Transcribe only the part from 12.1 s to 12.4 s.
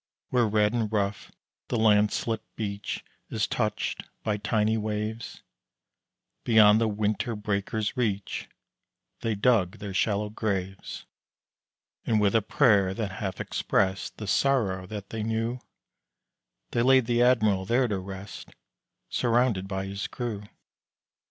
with